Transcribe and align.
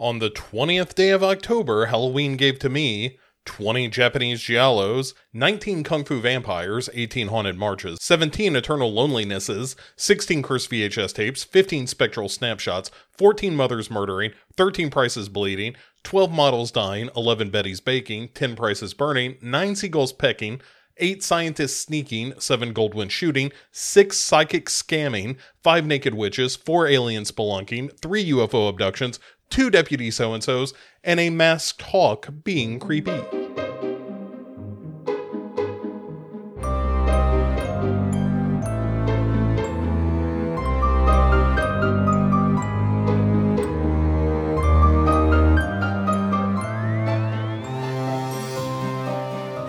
On 0.00 0.18
the 0.18 0.30
20th 0.30 0.94
day 0.94 1.10
of 1.10 1.22
October, 1.22 1.84
Halloween 1.84 2.38
gave 2.38 2.58
to 2.60 2.70
me 2.70 3.18
20 3.44 3.88
Japanese 3.88 4.40
giallos, 4.40 5.12
19 5.34 5.84
kung 5.84 6.06
fu 6.06 6.22
vampires, 6.22 6.88
18 6.94 7.28
haunted 7.28 7.58
marches, 7.58 7.98
17 8.00 8.56
eternal 8.56 8.90
lonelinesses, 8.90 9.76
16 9.96 10.42
cursed 10.42 10.70
VHS 10.70 11.12
tapes, 11.12 11.44
15 11.44 11.86
spectral 11.86 12.30
snapshots, 12.30 12.90
14 13.18 13.54
mothers 13.54 13.90
murdering, 13.90 14.32
13 14.56 14.88
prices 14.88 15.28
bleeding, 15.28 15.76
12 16.02 16.32
models 16.32 16.72
dying, 16.72 17.10
11 17.14 17.50
Betty's 17.50 17.80
baking, 17.80 18.28
10 18.28 18.56
prices 18.56 18.94
burning, 18.94 19.36
9 19.42 19.76
seagulls 19.76 20.14
pecking, 20.14 20.62
8 20.96 21.22
scientists 21.22 21.80
sneaking, 21.80 22.32
7 22.38 22.72
Goldwyn 22.72 23.10
shooting, 23.10 23.52
6 23.72 24.16
psychic 24.16 24.66
scamming, 24.66 25.36
5 25.62 25.86
naked 25.86 26.14
witches, 26.14 26.56
4 26.56 26.86
alien 26.86 27.24
spelunking, 27.24 27.98
3 28.00 28.30
UFO 28.30 28.68
abductions, 28.68 29.18
2 29.50 29.68
deputy 29.68 30.10
so 30.10 30.32
and 30.32 30.42
so's, 30.44 30.72
and 31.02 31.18
a 31.18 31.28
masked 31.28 31.82
hawk 31.82 32.28
being 32.44 32.78
creepy. 32.78 33.20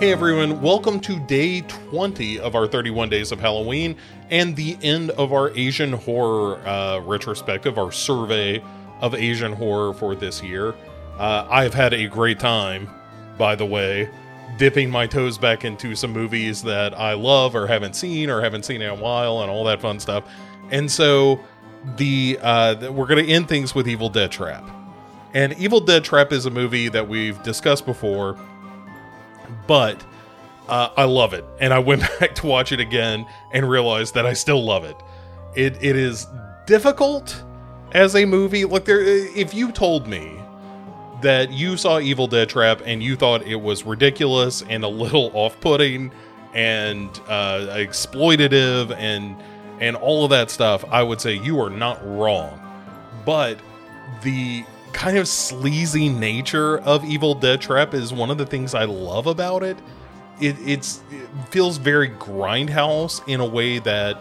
Hey 0.02 0.12
everyone, 0.12 0.62
welcome 0.62 1.00
to 1.02 1.20
day 1.20 1.62
20 1.62 2.40
of 2.40 2.56
our 2.56 2.66
31 2.66 3.10
Days 3.10 3.32
of 3.32 3.40
Halloween 3.40 3.96
and 4.32 4.56
the 4.56 4.76
end 4.82 5.12
of 5.12 5.32
our 5.32 5.56
Asian 5.56 5.94
horror 5.94 6.58
uh, 6.68 7.00
retrospective, 7.02 7.78
our 7.78 7.92
survey 7.92 8.64
of 9.02 9.16
Asian 9.16 9.54
horror 9.54 9.94
for 9.94 10.16
this 10.16 10.42
year. 10.42 10.74
Uh, 11.18 11.48
I've 11.50 11.74
had 11.74 11.94
a 11.94 12.08
great 12.08 12.40
time, 12.40 12.90
by 13.38 13.56
the 13.56 13.66
way, 13.66 14.10
dipping 14.58 14.90
my 14.90 15.08
toes 15.08 15.38
back 15.38 15.66
into 15.66 15.96
some 15.96 16.12
movies 16.12 16.62
that 16.64 16.98
I 16.98 17.14
love 17.14 17.56
or 17.56 17.68
haven't 17.68 17.96
seen 17.96 18.30
or 18.30 18.42
haven't 18.42 18.66
seen 18.66 18.82
in 18.82 18.90
a 18.90 18.96
while 18.96 19.42
and 19.42 19.52
all 19.52 19.64
that 19.66 19.82
fun 19.82 20.00
stuff. 20.00 20.24
And 20.72 20.90
so 20.90 21.40
the 21.98 22.40
uh, 22.42 22.92
we're 22.92 23.08
going 23.08 23.26
to 23.26 23.32
end 23.32 23.48
things 23.48 23.76
with 23.76 23.88
Evil 23.88 24.10
Dead 24.10 24.32
Trap. 24.32 24.64
And 25.34 25.54
Evil 25.54 25.80
Dead 25.80 26.04
Trap 26.04 26.32
is 26.32 26.46
a 26.46 26.52
movie 26.52 26.90
that 26.90 27.08
we've 27.08 27.42
discussed 27.44 27.86
before 27.86 28.38
but 29.68 30.04
uh, 30.68 30.90
I 30.96 31.06
love 31.06 31.34
it. 31.34 31.46
And 31.60 31.74
I 31.74 31.80
went 31.80 32.02
back 32.20 32.36
to 32.36 32.48
watch 32.48 32.72
it 32.72 32.80
again 32.80 33.26
and 33.54 33.70
realized 33.70 34.14
that 34.16 34.26
I 34.26 34.34
still 34.34 34.64
love 34.64 34.84
it. 34.84 34.98
It 35.56 35.78
it 35.82 35.96
is 35.96 36.28
difficult 36.66 37.44
as 37.92 38.16
a 38.16 38.26
movie. 38.26 38.66
Look, 38.66 38.86
there. 38.86 39.02
If 39.02 39.54
you 39.54 39.72
told 39.72 40.08
me 40.08 40.40
that 41.22 41.52
you 41.52 41.78
saw 41.78 42.00
Evil 42.00 42.28
Dead 42.28 42.50
Trap 42.50 42.82
and 42.86 43.02
you 43.02 43.16
thought 43.16 43.46
it 43.46 43.56
was 43.56 43.86
ridiculous 43.86 44.64
and 44.68 44.84
a 44.84 44.88
little 44.88 45.32
off-putting 45.34 46.12
and 46.54 47.10
uh, 47.28 47.68
exploitative 47.78 48.96
and 48.96 49.36
and 49.80 49.96
all 49.96 50.24
of 50.24 50.30
that 50.30 50.52
stuff, 50.52 50.86
I 50.90 51.02
would 51.02 51.20
say 51.20 51.34
you 51.34 51.60
are 51.60 51.70
not 51.70 52.00
wrong. 52.06 52.60
But 53.26 53.60
the 54.22 54.64
kind 54.94 55.18
of 55.18 55.28
sleazy 55.28 56.10
nature 56.10 56.80
of 56.80 57.04
Evil 57.04 57.34
Dead 57.34 57.62
Trap 57.62 57.94
is 57.94 58.14
one 58.14 58.30
of 58.30 58.38
the 58.38 58.46
things 58.46 58.76
I 58.76 58.86
love 58.86 59.28
about 59.28 59.64
it. 59.64 59.78
It 60.40 60.56
it's 60.64 61.02
it 61.12 61.28
feels 61.50 61.78
very 61.78 62.10
grindhouse 62.10 63.28
in 63.28 63.40
a 63.40 63.46
way 63.46 63.80
that 63.80 64.18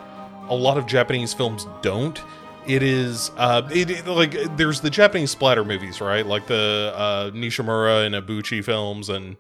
a 0.49 0.55
lot 0.55 0.79
of 0.79 0.87
Japanese 0.87 1.35
films 1.35 1.67
don't. 1.83 2.21
It 2.67 2.83
is 2.83 3.31
uh 3.37 3.69
it, 3.71 4.07
like 4.07 4.57
there's 4.57 4.81
the 4.81 4.91
Japanese 4.91 5.31
splatter 5.31 5.65
movies, 5.65 6.01
right? 6.01 6.27
Like 6.27 6.47
the 6.47 6.93
uh 6.95 7.31
Nishimura 7.31 8.07
and 8.07 8.15
Ibuchi 8.15 8.63
films 8.63 9.09
and 9.09 9.37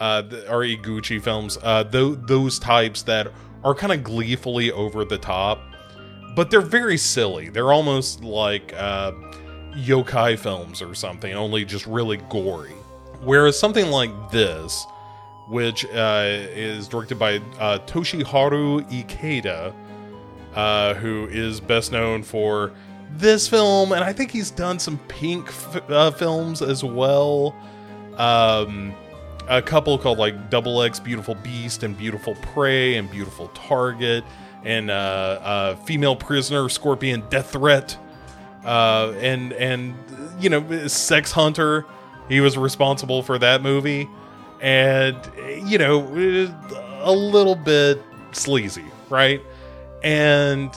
uh 0.00 0.22
the, 0.22 0.50
or 0.50 0.60
Iguchi 0.60 1.22
films. 1.22 1.58
Uh 1.62 1.84
th- 1.84 2.18
those 2.22 2.58
types 2.58 3.02
that 3.02 3.28
are 3.64 3.74
kind 3.74 3.92
of 3.92 4.02
gleefully 4.02 4.72
over 4.72 5.04
the 5.04 5.18
top, 5.18 5.60
but 6.34 6.50
they're 6.50 6.60
very 6.60 6.98
silly. 6.98 7.48
They're 7.48 7.72
almost 7.72 8.22
like 8.22 8.72
uh 8.76 9.12
yokai 9.76 10.38
films 10.38 10.82
or 10.82 10.94
something, 10.94 11.32
only 11.34 11.64
just 11.64 11.86
really 11.86 12.16
gory. 12.28 12.72
Whereas 13.22 13.58
something 13.58 13.90
like 13.90 14.30
this, 14.30 14.86
which 15.48 15.84
uh, 15.86 16.24
is 16.26 16.88
directed 16.88 17.18
by 17.18 17.36
uh, 17.58 17.78
Toshiharu 17.86 18.88
Ikeda, 18.90 19.74
uh, 20.56 20.94
who 20.94 21.28
is 21.30 21.60
best 21.60 21.92
known 21.92 22.22
for 22.22 22.72
this 23.12 23.46
film, 23.46 23.92
and 23.92 24.02
I 24.02 24.12
think 24.12 24.32
he's 24.32 24.50
done 24.50 24.78
some 24.78 24.98
pink 25.06 25.46
f- 25.48 25.90
uh, 25.90 26.10
films 26.10 26.60
as 26.62 26.82
well. 26.82 27.54
Um, 28.16 28.94
a 29.48 29.62
couple 29.62 29.96
called 29.98 30.18
like 30.18 30.50
Double 30.50 30.82
X 30.82 30.98
Beautiful 30.98 31.36
Beast 31.36 31.84
and 31.84 31.96
Beautiful 31.96 32.34
Prey 32.36 32.96
and 32.96 33.08
Beautiful 33.10 33.48
Target 33.48 34.24
and 34.64 34.90
uh, 34.90 34.94
uh, 34.94 35.76
Female 35.76 36.16
Prisoner 36.16 36.68
Scorpion 36.68 37.22
Death 37.30 37.52
Threat 37.52 37.96
uh, 38.66 39.14
and 39.20 39.52
and 39.52 39.94
you 40.40 40.50
know, 40.50 40.86
Sex 40.88 41.30
Hunter, 41.32 41.86
he 42.28 42.40
was 42.40 42.58
responsible 42.58 43.22
for 43.22 43.38
that 43.38 43.62
movie, 43.62 44.08
and 44.60 45.16
you 45.64 45.78
know, 45.78 46.00
a 47.02 47.12
little 47.12 47.54
bit 47.54 48.02
sleazy, 48.32 48.84
right? 49.08 49.40
And 50.06 50.70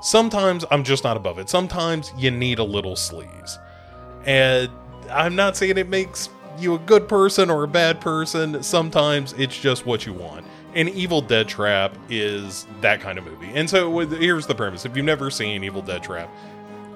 sometimes 0.00 0.64
I'm 0.70 0.84
just 0.84 1.02
not 1.02 1.16
above 1.16 1.40
it. 1.40 1.50
Sometimes 1.50 2.12
you 2.16 2.30
need 2.30 2.60
a 2.60 2.64
little 2.64 2.94
sleaze, 2.94 3.58
and 4.24 4.70
I'm 5.10 5.34
not 5.34 5.56
saying 5.56 5.76
it 5.76 5.88
makes 5.88 6.28
you 6.56 6.76
a 6.76 6.78
good 6.78 7.08
person 7.08 7.50
or 7.50 7.64
a 7.64 7.68
bad 7.68 8.00
person. 8.00 8.62
Sometimes 8.62 9.32
it's 9.32 9.58
just 9.58 9.86
what 9.86 10.06
you 10.06 10.12
want. 10.12 10.46
And 10.74 10.88
Evil 10.90 11.20
Dead 11.20 11.48
Trap 11.48 11.96
is 12.08 12.68
that 12.80 13.00
kind 13.00 13.18
of 13.18 13.24
movie. 13.24 13.50
And 13.56 13.68
so 13.68 13.98
here's 14.06 14.46
the 14.46 14.54
premise: 14.54 14.84
if 14.84 14.96
you've 14.96 15.04
never 15.04 15.30
seen 15.30 15.64
Evil 15.64 15.82
Dead 15.82 16.04
Trap, 16.04 16.30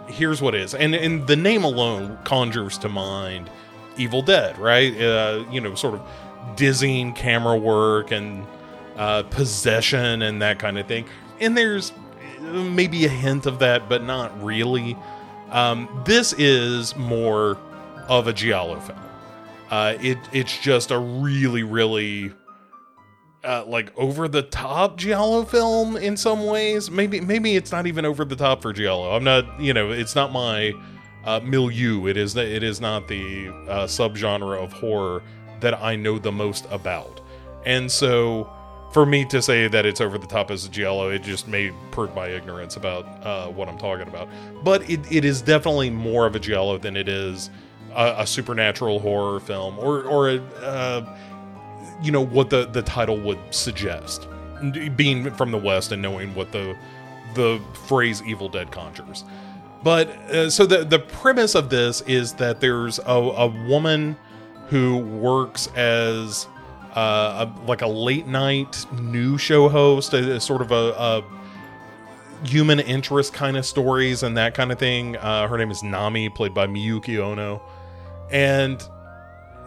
here's 0.06 0.40
what 0.40 0.54
is, 0.54 0.74
and 0.76 0.94
and 0.94 1.26
the 1.26 1.34
name 1.34 1.64
alone 1.64 2.20
conjures 2.22 2.78
to 2.78 2.88
mind 2.88 3.50
Evil 3.96 4.22
Dead, 4.22 4.56
right? 4.58 4.96
Uh, 4.96 5.44
you 5.50 5.60
know, 5.60 5.74
sort 5.74 5.94
of 5.94 6.08
dizzying 6.54 7.14
camera 7.14 7.56
work 7.56 8.12
and 8.12 8.46
uh, 8.96 9.24
possession 9.24 10.22
and 10.22 10.40
that 10.40 10.60
kind 10.60 10.78
of 10.78 10.86
thing. 10.86 11.04
And 11.40 11.56
there's 11.56 11.92
maybe 12.40 13.04
a 13.04 13.08
hint 13.08 13.46
of 13.46 13.58
that, 13.60 13.88
but 13.88 14.02
not 14.04 14.42
really. 14.42 14.96
Um, 15.50 16.02
this 16.04 16.32
is 16.34 16.94
more 16.96 17.58
of 18.08 18.26
a 18.26 18.32
giallo 18.32 18.80
film. 18.80 18.98
Uh, 19.70 19.96
it 20.00 20.18
it's 20.32 20.58
just 20.58 20.90
a 20.90 20.98
really 20.98 21.62
really 21.62 22.32
uh, 23.44 23.64
like 23.66 23.96
over 23.96 24.28
the 24.28 24.42
top 24.42 24.96
giallo 24.96 25.44
film 25.44 25.96
in 25.96 26.16
some 26.16 26.46
ways. 26.46 26.90
Maybe 26.90 27.20
maybe 27.20 27.56
it's 27.56 27.72
not 27.72 27.86
even 27.86 28.04
over 28.04 28.24
the 28.24 28.36
top 28.36 28.62
for 28.62 28.72
giallo. 28.72 29.14
I'm 29.14 29.24
not 29.24 29.60
you 29.60 29.72
know 29.72 29.90
it's 29.90 30.14
not 30.14 30.32
my 30.32 30.72
uh, 31.24 31.40
milieu. 31.40 32.06
It 32.06 32.16
is 32.16 32.36
it 32.36 32.62
is 32.62 32.80
not 32.80 33.08
the 33.08 33.48
uh, 33.68 33.86
subgenre 33.86 34.62
of 34.62 34.72
horror 34.72 35.22
that 35.60 35.80
I 35.80 35.96
know 35.96 36.18
the 36.18 36.32
most 36.32 36.66
about. 36.70 37.20
And 37.64 37.90
so 37.90 38.50
for 38.92 39.06
me 39.06 39.24
to 39.26 39.40
say 39.40 39.68
that 39.68 39.86
it's 39.86 40.00
over 40.00 40.18
the 40.18 40.26
top 40.26 40.50
as 40.50 40.64
a 40.64 40.68
giallo, 40.68 41.10
it 41.10 41.22
just 41.22 41.46
may 41.46 41.72
prove 41.90 42.14
my 42.14 42.26
ignorance 42.26 42.76
about 42.76 43.04
uh, 43.24 43.48
what 43.48 43.68
I'm 43.68 43.78
talking 43.78 44.08
about. 44.08 44.28
But 44.64 44.88
it, 44.90 45.00
it 45.10 45.24
is 45.24 45.42
definitely 45.42 45.90
more 45.90 46.26
of 46.26 46.34
a 46.34 46.40
giallo 46.40 46.78
than 46.78 46.96
it 46.96 47.08
is 47.08 47.50
a, 47.94 48.16
a 48.18 48.26
supernatural 48.26 48.98
horror 48.98 49.40
film 49.40 49.78
or 49.78 50.02
or 50.04 50.30
a, 50.30 50.36
uh, 50.62 51.18
you 52.02 52.12
know 52.12 52.24
what 52.24 52.50
the 52.50 52.66
the 52.66 52.82
title 52.82 53.18
would 53.20 53.38
suggest 53.50 54.28
being 54.96 55.30
from 55.34 55.50
the 55.50 55.58
west 55.58 55.92
and 55.92 56.02
knowing 56.02 56.34
what 56.34 56.52
the 56.52 56.76
the 57.34 57.60
phrase 57.86 58.22
evil 58.26 58.48
dead 58.48 58.70
conjures 58.70 59.24
but 59.82 60.08
uh, 60.08 60.50
so 60.50 60.66
the 60.66 60.84
the 60.84 60.98
premise 60.98 61.54
of 61.54 61.70
this 61.70 62.00
is 62.02 62.34
that 62.34 62.60
there's 62.60 62.98
a, 63.00 63.02
a 63.12 63.46
woman 63.66 64.16
who 64.68 64.98
works 64.98 65.68
as 65.74 66.46
uh, 66.94 67.46
a, 67.46 67.66
like 67.66 67.82
a 67.82 67.86
late 67.86 68.26
night 68.26 68.86
new 69.00 69.38
show 69.38 69.68
host 69.68 70.12
a, 70.14 70.36
a 70.36 70.40
sort 70.40 70.62
of 70.62 70.72
a, 70.72 70.74
a, 70.74 71.24
human 72.42 72.80
interest 72.80 73.34
kind 73.34 73.56
of 73.56 73.66
stories 73.66 74.22
and 74.22 74.36
that 74.36 74.54
kind 74.54 74.72
of 74.72 74.78
thing. 74.78 75.16
Uh, 75.16 75.46
her 75.46 75.58
name 75.58 75.70
is 75.70 75.82
nami 75.82 76.28
played 76.28 76.54
by 76.54 76.66
miyuki 76.66 77.18
ono. 77.18 77.60
And 78.30 78.82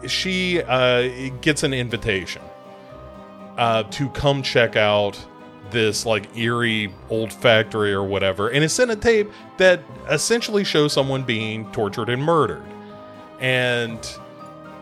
she 0.06 0.62
uh, 0.62 1.30
gets 1.40 1.62
an 1.62 1.72
invitation 1.72 2.42
uh, 3.56 3.84
to 3.84 4.08
come 4.10 4.42
check 4.42 4.76
out 4.76 5.18
this 5.70 6.06
like 6.06 6.36
eerie 6.36 6.92
old 7.10 7.32
factory 7.32 7.92
or 7.92 8.04
whatever, 8.04 8.48
and 8.48 8.64
it's 8.64 8.74
sent 8.74 8.90
a 8.90 8.96
tape 8.96 9.30
that 9.56 9.80
essentially 10.10 10.64
shows 10.64 10.92
someone 10.92 11.22
being 11.22 11.70
tortured 11.72 12.08
and 12.08 12.22
murdered. 12.22 12.64
And 13.40 13.98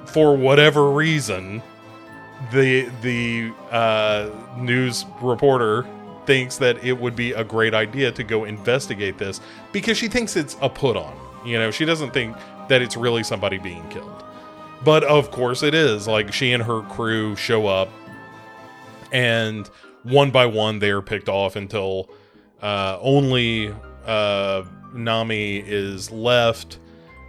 for 0.07 0.37
whatever 0.37 0.91
reason, 0.91 1.63
the 2.53 2.91
the 3.01 3.53
uh, 3.71 4.31
news 4.57 5.05
reporter 5.21 5.87
thinks 6.27 6.57
that 6.59 6.83
it 6.85 6.93
would 6.93 7.17
be 7.17 7.33
a 7.33 7.43
great 7.43 7.75
idea 7.75 8.13
to 8.13 8.23
go 8.23 8.45
investigate 8.45 9.19
this 9.19 9.41
because 9.73 9.97
she 9.99 10.09
thinks 10.09 10.37
it's 10.37 10.57
a 10.61 10.69
put 10.69 10.97
on. 10.97 11.17
You 11.45 11.59
know, 11.59 11.71
she 11.71 11.85
doesn't 11.85 12.13
think 12.13 12.37
that 12.69 12.81
it's 12.81 12.97
really 12.97 13.25
somebody 13.25 13.59
being 13.59 13.87
killed. 13.89 14.25
But 14.85 15.05
of 15.05 15.31
course 15.31 15.63
it 15.63 15.75
is. 15.75 16.07
Like 16.07 16.33
she 16.33 16.53
and 16.53 16.63
her 16.63 16.83
crew 16.83 17.35
show 17.37 17.67
up 17.67 17.89
and 19.11 19.69
one 20.03 20.31
by 20.31 20.47
one 20.47 20.79
they 20.79 20.91
are 20.91 21.03
picked 21.03 21.29
off 21.29 21.57
until 21.57 22.09
uh, 22.61 22.99
only 23.01 23.75
uh, 24.07 24.65
Nami 24.93 25.59
is 25.59 26.11
left 26.11 26.79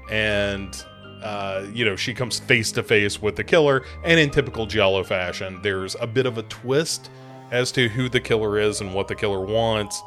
and 0.10 0.86
uh, 1.24 1.66
you 1.74 1.86
know 1.86 1.96
she 1.96 2.14
comes 2.14 2.40
face 2.40 2.72
to 2.72 2.84
face 2.84 3.22
with 3.22 3.36
the 3.36 3.44
killer 3.44 3.84
and 4.04 4.20
in 4.20 4.30
typical 4.30 4.66
giallo 4.66 5.04
fashion 5.04 5.60
there's 5.64 5.96
a 6.02 6.08
bit 6.08 6.26
of 6.26 6.38
a 6.38 6.44
twist 6.44 7.10
as 7.52 7.72
to 7.72 7.88
who 7.90 8.10
the 8.10 8.20
killer 8.20 8.60
is 8.60 8.82
and 8.82 8.94
what 8.94 9.08
the 9.08 9.16
killer 9.16 9.40
wants 9.40 10.02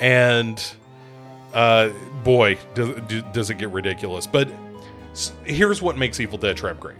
and 0.00 0.74
uh, 1.52 1.90
boy 2.24 2.58
does, 2.74 3.50
it 3.50 3.58
get 3.58 3.70
ridiculous. 3.70 4.26
But 4.26 4.48
here's 5.44 5.82
what 5.82 5.96
makes 5.98 6.20
evil 6.20 6.38
dead 6.38 6.56
trap 6.56 6.78
great 6.78 6.96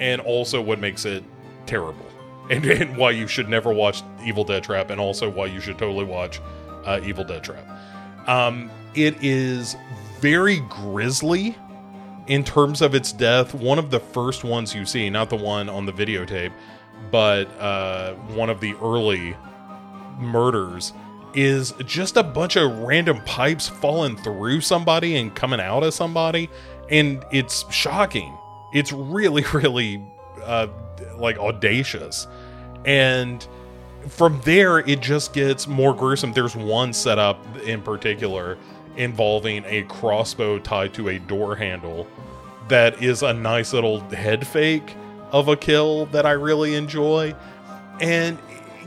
and 0.00 0.20
also 0.20 0.60
what 0.60 0.80
makes 0.80 1.04
it 1.04 1.22
terrible 1.66 2.06
and, 2.50 2.64
and 2.64 2.96
why 2.96 3.10
you 3.10 3.26
should 3.26 3.48
never 3.48 3.72
watch 3.72 4.02
evil 4.24 4.44
dead 4.44 4.62
trap 4.64 4.90
and 4.90 5.00
also 5.00 5.30
why 5.30 5.46
you 5.46 5.60
should 5.60 5.78
totally 5.78 6.04
watch 6.04 6.40
uh, 6.84 7.00
evil 7.04 7.24
dead 7.24 7.42
trap. 7.42 7.64
Um, 8.28 8.70
it 8.94 9.16
is 9.22 9.76
very 10.20 10.60
grisly 10.60 11.56
in 12.26 12.44
terms 12.44 12.80
of 12.82 12.94
its 12.94 13.12
death, 13.12 13.54
one 13.54 13.78
of 13.78 13.90
the 13.90 14.00
first 14.00 14.44
ones 14.44 14.74
you 14.74 14.86
see, 14.86 15.10
not 15.10 15.30
the 15.30 15.36
one 15.36 15.68
on 15.68 15.86
the 15.86 15.92
videotape, 15.92 16.52
but 17.10 17.44
uh, 17.60 18.14
one 18.34 18.50
of 18.50 18.60
the 18.60 18.74
early 18.82 19.36
murders, 20.18 20.92
is 21.34 21.72
just 21.84 22.16
a 22.16 22.22
bunch 22.22 22.56
of 22.56 22.70
random 22.80 23.20
pipes 23.24 23.68
falling 23.68 24.16
through 24.16 24.60
somebody 24.60 25.16
and 25.16 25.34
coming 25.34 25.60
out 25.60 25.82
of 25.82 25.92
somebody. 25.92 26.48
And 26.90 27.24
it's 27.32 27.70
shocking. 27.72 28.36
It's 28.72 28.92
really, 28.92 29.44
really 29.52 30.02
uh, 30.42 30.68
like 31.16 31.38
audacious. 31.38 32.26
And 32.84 33.46
from 34.08 34.40
there, 34.44 34.80
it 34.80 35.00
just 35.00 35.32
gets 35.32 35.66
more 35.66 35.94
gruesome. 35.94 36.32
There's 36.32 36.54
one 36.54 36.92
setup 36.92 37.44
in 37.64 37.82
particular 37.82 38.58
involving 38.96 39.64
a 39.66 39.82
crossbow 39.84 40.58
tied 40.58 40.94
to 40.94 41.08
a 41.08 41.18
door 41.18 41.56
handle 41.56 42.06
that 42.68 43.02
is 43.02 43.22
a 43.22 43.32
nice 43.32 43.72
little 43.72 44.00
head 44.00 44.46
fake 44.46 44.94
of 45.32 45.48
a 45.48 45.56
kill 45.56 46.06
that 46.06 46.24
I 46.24 46.32
really 46.32 46.74
enjoy. 46.74 47.34
And 48.00 48.38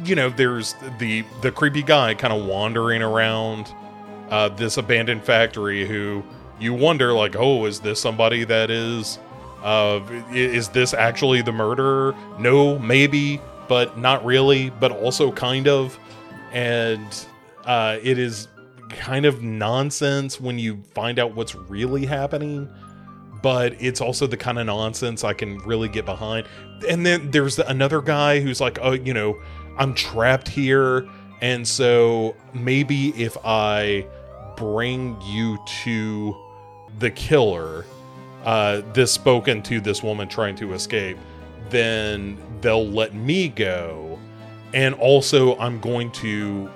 you 0.05 0.15
know, 0.15 0.29
there's 0.29 0.75
the 0.99 1.23
the 1.41 1.51
creepy 1.51 1.83
guy 1.83 2.13
kind 2.13 2.33
of 2.33 2.45
wandering 2.45 3.01
around 3.01 3.73
uh, 4.29 4.49
this 4.49 4.77
abandoned 4.77 5.23
factory 5.23 5.87
who 5.87 6.23
you 6.59 6.73
wonder 6.73 7.13
like, 7.13 7.35
oh, 7.35 7.65
is 7.65 7.79
this 7.79 7.99
somebody 7.99 8.43
that 8.43 8.69
is 8.69 9.19
uh, 9.63 9.99
is 10.31 10.69
this 10.69 10.93
actually 10.93 11.41
the 11.41 11.51
murderer? 11.51 12.15
No, 12.39 12.77
maybe, 12.79 13.41
but 13.67 13.97
not 13.97 14.23
really, 14.25 14.69
but 14.69 14.91
also 14.91 15.31
kind 15.31 15.67
of. 15.67 15.97
And 16.51 17.25
uh, 17.65 17.97
it 18.01 18.17
is 18.17 18.47
kind 18.89 19.25
of 19.25 19.41
nonsense 19.41 20.39
when 20.39 20.57
you 20.57 20.81
find 20.93 21.19
out 21.19 21.35
what's 21.35 21.55
really 21.55 22.05
happening 22.05 22.69
but 23.41 23.75
it's 23.79 24.01
also 24.01 24.27
the 24.27 24.37
kind 24.37 24.57
of 24.59 24.65
nonsense 24.65 25.23
I 25.23 25.33
can 25.33 25.57
really 25.59 25.89
get 25.89 26.05
behind. 26.05 26.47
And 26.89 27.05
then 27.05 27.31
there's 27.31 27.59
another 27.59 28.01
guy 28.01 28.39
who's 28.39 28.59
like, 28.59 28.79
oh, 28.81 28.93
you 28.93 29.13
know, 29.13 29.41
I'm 29.77 29.93
trapped 29.93 30.47
here. 30.47 31.07
And 31.41 31.67
so 31.67 32.35
maybe 32.53 33.09
if 33.09 33.37
I 33.45 34.07
bring 34.55 35.17
you 35.21 35.57
to 35.83 36.35
the 36.99 37.11
killer, 37.11 37.85
uh, 38.43 38.81
this 38.93 39.11
spoken 39.11 39.61
to 39.63 39.79
this 39.79 40.01
woman 40.01 40.27
trying 40.27 40.55
to 40.55 40.73
escape, 40.73 41.17
then 41.69 42.37
they'll 42.61 42.87
let 42.87 43.13
me 43.13 43.49
go. 43.49 44.17
And 44.73 44.95
also, 44.95 45.57
I'm 45.57 45.79
going 45.79 46.11
to 46.13 46.69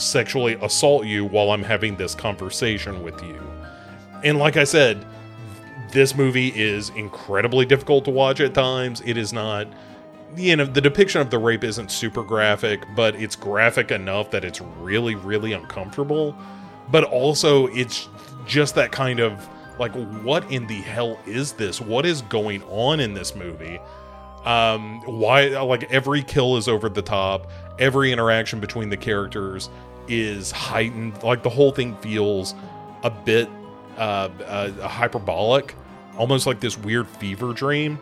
sexually 0.00 0.54
assault 0.62 1.06
you 1.06 1.24
while 1.24 1.50
I'm 1.50 1.62
having 1.62 1.96
this 1.96 2.14
conversation 2.14 3.02
with 3.02 3.22
you. 3.22 3.40
And 4.24 4.38
like 4.38 4.56
I 4.56 4.64
said, 4.64 5.04
this 5.92 6.14
movie 6.14 6.48
is 6.48 6.90
incredibly 6.90 7.66
difficult 7.66 8.04
to 8.04 8.10
watch 8.10 8.40
at 8.40 8.54
times. 8.54 9.02
It 9.04 9.16
is 9.16 9.32
not 9.32 9.66
you 10.36 10.56
know, 10.56 10.64
the 10.64 10.80
depiction 10.80 11.20
of 11.20 11.30
the 11.30 11.38
rape 11.38 11.64
isn't 11.64 11.90
super 11.90 12.22
graphic, 12.22 12.84
but 12.94 13.14
it's 13.16 13.36
graphic 13.36 13.90
enough 13.90 14.30
that 14.30 14.44
it's 14.44 14.60
really, 14.60 15.14
really 15.14 15.52
uncomfortable. 15.52 16.36
But 16.90 17.04
also, 17.04 17.66
it's 17.68 18.08
just 18.46 18.74
that 18.76 18.92
kind 18.92 19.20
of 19.20 19.48
like, 19.78 19.92
what 20.22 20.50
in 20.50 20.66
the 20.66 20.80
hell 20.80 21.18
is 21.26 21.52
this? 21.52 21.80
What 21.80 22.04
is 22.04 22.22
going 22.22 22.62
on 22.64 23.00
in 23.00 23.14
this 23.14 23.34
movie? 23.34 23.80
Um, 24.44 25.00
why, 25.02 25.48
like, 25.48 25.90
every 25.90 26.22
kill 26.22 26.56
is 26.56 26.68
over 26.68 26.88
the 26.88 27.02
top, 27.02 27.50
every 27.78 28.12
interaction 28.12 28.60
between 28.60 28.88
the 28.88 28.96
characters 28.96 29.68
is 30.10 30.50
heightened. 30.50 31.22
Like, 31.22 31.42
the 31.42 31.50
whole 31.50 31.72
thing 31.72 31.96
feels 31.96 32.54
a 33.02 33.10
bit 33.10 33.48
uh, 33.96 34.28
uh, 34.46 34.88
hyperbolic, 34.88 35.74
almost 36.18 36.46
like 36.46 36.60
this 36.60 36.76
weird 36.76 37.08
fever 37.08 37.52
dream. 37.52 37.98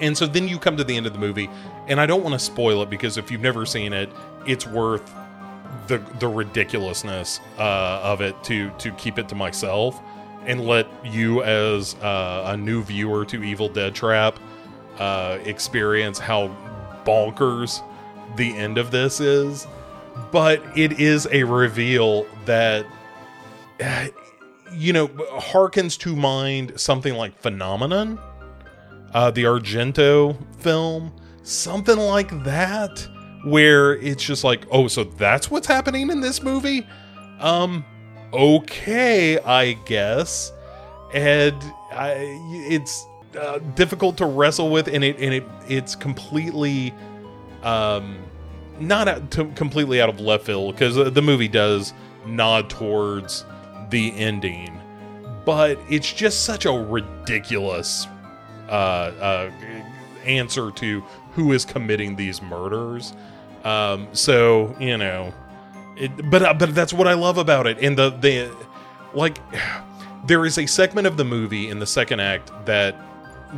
And 0.00 0.16
so 0.16 0.26
then 0.26 0.48
you 0.48 0.58
come 0.58 0.76
to 0.76 0.84
the 0.84 0.96
end 0.96 1.06
of 1.06 1.12
the 1.12 1.18
movie, 1.18 1.48
and 1.86 2.00
I 2.00 2.06
don't 2.06 2.22
want 2.22 2.32
to 2.34 2.38
spoil 2.38 2.82
it 2.82 2.90
because 2.90 3.18
if 3.18 3.30
you've 3.30 3.40
never 3.40 3.64
seen 3.66 3.92
it, 3.92 4.10
it's 4.46 4.66
worth 4.66 5.12
the 5.86 5.98
the 6.18 6.28
ridiculousness 6.28 7.40
uh, 7.58 8.00
of 8.02 8.20
it 8.20 8.42
to 8.44 8.70
to 8.78 8.90
keep 8.92 9.18
it 9.18 9.28
to 9.28 9.34
myself 9.34 10.00
and 10.44 10.66
let 10.66 10.86
you 11.04 11.42
as 11.42 11.94
uh, 11.96 12.44
a 12.48 12.56
new 12.56 12.82
viewer 12.82 13.24
to 13.24 13.42
Evil 13.42 13.68
Dead 13.68 13.94
Trap 13.94 14.38
uh, 14.98 15.38
experience 15.44 16.18
how 16.18 16.54
bonkers 17.04 17.82
the 18.36 18.56
end 18.56 18.78
of 18.78 18.90
this 18.90 19.20
is. 19.20 19.66
But 20.30 20.62
it 20.76 21.00
is 21.00 21.28
a 21.30 21.44
reveal 21.44 22.26
that 22.46 22.86
you 24.74 24.92
know, 24.92 25.08
harkens 25.08 25.98
to 25.98 26.16
mind 26.16 26.72
something 26.80 27.14
like 27.14 27.38
Phenomenon, 27.38 28.18
uh, 29.14 29.30
the 29.30 29.44
Argento 29.44 30.36
film, 30.58 31.12
something 31.42 31.98
like 31.98 32.44
that, 32.44 33.06
where 33.44 33.96
it's 33.96 34.22
just 34.22 34.44
like, 34.44 34.66
oh, 34.70 34.88
so 34.88 35.04
that's 35.04 35.50
what's 35.50 35.66
happening 35.66 36.10
in 36.10 36.20
this 36.20 36.42
movie? 36.42 36.86
Um, 37.40 37.84
okay, 38.32 39.38
I 39.40 39.74
guess. 39.84 40.52
And 41.12 41.62
I, 41.92 42.14
it's 42.68 43.04
uh, 43.38 43.58
difficult 43.74 44.16
to 44.18 44.26
wrestle 44.26 44.70
with, 44.70 44.88
and 44.88 45.04
it 45.04 45.18
and 45.18 45.34
it 45.34 45.44
it's 45.68 45.94
completely, 45.94 46.94
um, 47.62 48.16
not 48.80 49.30
to, 49.32 49.46
completely 49.52 50.00
out 50.00 50.08
of 50.08 50.20
left 50.20 50.46
field 50.46 50.74
because 50.74 50.96
the 50.96 51.22
movie 51.22 51.48
does 51.48 51.92
nod 52.26 52.70
towards 52.70 53.44
the 53.90 54.14
ending, 54.16 54.80
but 55.44 55.78
it's 55.88 56.12
just 56.12 56.44
such 56.44 56.66
a 56.66 56.72
ridiculous 56.72 58.06
uh, 58.68 58.70
uh, 58.72 59.50
answer 60.24 60.70
to 60.70 61.02
who 61.34 61.52
is 61.52 61.64
committing 61.64 62.16
these 62.16 62.40
murders. 62.42 63.14
Um, 63.64 64.08
so 64.12 64.74
you 64.80 64.96
know, 64.96 65.32
it, 65.96 66.30
but 66.30 66.42
uh, 66.42 66.54
but 66.54 66.74
that's 66.74 66.92
what 66.92 67.06
I 67.06 67.14
love 67.14 67.38
about 67.38 67.66
it. 67.66 67.78
And 67.80 67.96
the 67.96 68.10
the 68.10 68.54
like, 69.14 69.38
there 70.26 70.44
is 70.44 70.58
a 70.58 70.66
segment 70.66 71.06
of 71.06 71.16
the 71.16 71.24
movie 71.24 71.68
in 71.68 71.78
the 71.78 71.86
second 71.86 72.20
act 72.20 72.50
that 72.66 72.94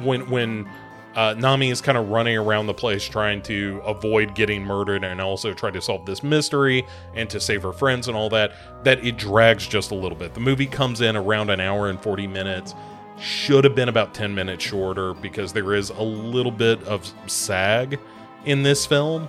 when 0.03 0.29
when 0.31 0.69
uh, 1.15 1.35
Nami 1.35 1.71
is 1.71 1.81
kind 1.81 1.97
of 1.97 2.09
running 2.09 2.37
around 2.37 2.67
the 2.67 2.75
place 2.75 3.05
trying 3.05 3.41
to 3.43 3.81
avoid 3.85 4.35
getting 4.35 4.65
murdered 4.65 5.05
and 5.05 5.21
also 5.21 5.53
try 5.55 5.71
to 5.71 5.81
solve 5.81 6.05
this 6.07 6.23
mystery 6.23 6.85
and 7.15 7.31
to 7.31 7.41
save 7.41 7.63
her 7.63 7.73
friends 7.73 8.09
and 8.09 8.17
all 8.17 8.29
that, 8.31 8.53
that 8.85 9.05
it 9.05 9.17
drags 9.17 9.67
just 9.67 9.93
a 9.93 9.95
little 9.95 10.19
bit. 10.19 10.35
The 10.35 10.41
movie 10.41 10.67
comes 10.67 11.01
in 11.01 11.17
around 11.17 11.51
an 11.51 11.61
hour 11.61 11.89
and 11.89 12.01
40 12.01 12.27
minutes. 12.27 12.75
Should 13.19 13.63
have 13.63 13.77
been 13.77 13.89
about 13.89 14.13
10 14.13 14.35
minutes 14.35 14.65
shorter 14.65 15.15
because 15.15 15.53
there 15.53 15.75
is 15.75 15.91
a 15.91 16.03
little 16.03 16.51
bit 16.51 16.83
of 16.85 17.09
sag 17.29 18.01
in 18.45 18.65
this 18.65 18.85
film. 18.85 19.29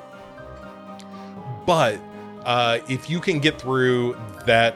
But 1.67 1.99
uh, 2.45 2.79
if 2.89 3.11
you 3.11 3.19
can 3.19 3.39
get 3.39 3.61
through 3.61 4.17
that 4.47 4.75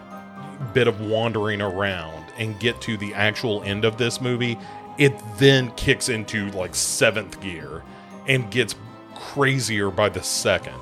bit 0.74 0.88
of 0.88 1.02
wandering 1.02 1.62
around 1.62 2.26
and 2.38 2.60
get 2.60 2.80
to 2.82 2.98
the 2.98 3.14
actual 3.16 3.64
end 3.64 3.84
of 3.84 3.98
this 3.98 4.22
movie, 4.22 4.58
it 5.00 5.14
then 5.38 5.72
kicks 5.72 6.10
into 6.10 6.52
like 6.52 6.76
seventh 6.76 7.42
gear 7.42 7.84
and 8.28 8.52
gets 8.52 8.76
crazier 9.16 9.90
by 9.90 10.10
the 10.10 10.22
second. 10.22 10.80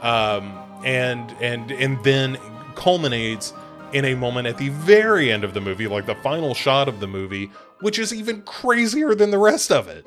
Um, 0.00 0.58
and 0.84 1.30
and 1.40 1.70
and 1.72 2.02
then 2.02 2.38
culminates 2.74 3.52
in 3.92 4.04
a 4.06 4.14
moment 4.14 4.46
at 4.46 4.56
the 4.56 4.70
very 4.70 5.30
end 5.30 5.44
of 5.44 5.52
the 5.52 5.60
movie 5.60 5.86
like 5.86 6.06
the 6.06 6.14
final 6.16 6.54
shot 6.54 6.88
of 6.88 6.98
the 6.98 7.06
movie 7.06 7.50
which 7.80 7.98
is 7.98 8.14
even 8.14 8.40
crazier 8.42 9.14
than 9.14 9.30
the 9.30 9.38
rest 9.38 9.70
of 9.70 9.88
it. 9.88 10.06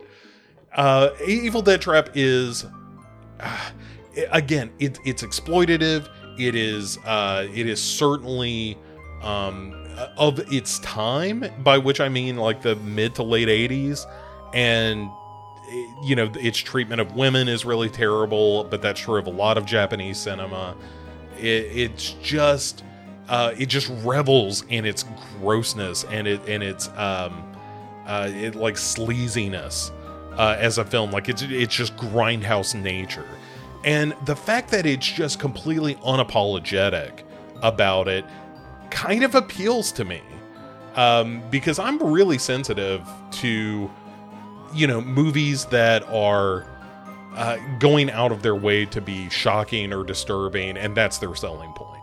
Uh, 0.73 1.09
evil 1.25 1.61
dead 1.61 1.81
trap 1.81 2.09
is 2.15 2.65
uh, 3.39 3.69
again 4.31 4.71
it, 4.79 4.97
it's 5.05 5.23
exploitative. 5.23 6.09
It 6.39 6.55
is 6.55 6.97
uh, 7.05 7.47
it 7.53 7.67
is 7.67 7.81
certainly 7.81 8.77
um, 9.21 9.84
of 10.17 10.39
its 10.51 10.79
time, 10.79 11.45
by 11.59 11.77
which 11.77 11.99
I 11.99 12.09
mean 12.09 12.37
like 12.37 12.61
the 12.61 12.75
mid 12.77 13.15
to 13.15 13.23
late 13.23 13.47
80s. 13.47 14.05
And, 14.53 15.09
you 16.03 16.15
know, 16.15 16.31
its 16.35 16.57
treatment 16.57 17.01
of 17.01 17.15
women 17.15 17.47
is 17.47 17.65
really 17.65 17.89
terrible, 17.89 18.65
but 18.65 18.81
that's 18.81 18.99
true 18.99 19.19
of 19.19 19.27
a 19.27 19.31
lot 19.31 19.57
of 19.57 19.65
Japanese 19.65 20.17
cinema. 20.17 20.75
It, 21.37 21.43
it's 21.43 22.11
just. 22.21 22.83
Uh, 23.27 23.55
it 23.57 23.65
just 23.65 23.91
revels 24.03 24.63
in 24.69 24.85
its 24.85 25.03
grossness 25.39 26.03
and 26.11 26.27
it 26.27 26.39
and 26.47 26.61
its 26.61 26.89
um, 26.89 27.55
uh, 28.05 28.29
it 28.31 28.53
like 28.53 28.75
sleaziness 28.75 29.89
uh, 30.37 30.55
as 30.59 30.77
a 30.77 30.85
film. 30.85 31.09
Like 31.09 31.27
it's 31.27 31.41
it's 31.41 31.73
just 31.73 31.95
grindhouse 31.97 32.79
nature, 32.79 33.25
and 33.83 34.15
the 34.25 34.35
fact 34.35 34.69
that 34.71 34.85
it's 34.85 35.07
just 35.07 35.39
completely 35.39 35.95
unapologetic 35.95 37.23
about 37.63 38.07
it 38.07 38.25
kind 38.91 39.23
of 39.23 39.35
appeals 39.35 39.91
to 39.93 40.05
me 40.05 40.21
um, 40.95 41.41
because 41.49 41.79
I'm 41.79 41.99
really 42.01 42.37
sensitive 42.37 43.07
to 43.31 43.89
you 44.73 44.87
know 44.87 45.01
movies 45.01 45.65
that 45.65 46.03
are 46.09 46.67
uh, 47.35 47.57
going 47.79 48.09
out 48.11 48.31
of 48.31 48.41
their 48.41 48.55
way 48.55 48.85
to 48.85 49.01
be 49.01 49.29
shocking 49.29 49.93
or 49.93 50.03
disturbing, 50.03 50.77
and 50.77 50.95
that's 50.95 51.17
their 51.17 51.35
selling 51.35 51.71
point. 51.73 52.01